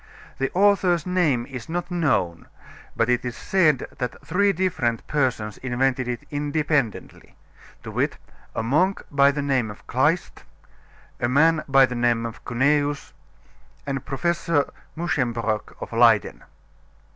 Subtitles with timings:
[0.39, 2.47] The author's name is not known,
[2.95, 7.35] but it is said that three different persons invented it independently,
[7.83, 8.17] to wit,
[8.55, 10.41] a monk by the name of Kleist,
[11.19, 13.13] a man by the name of Cuneus,
[13.85, 16.45] and Professor Muschenbroeck of Leyden.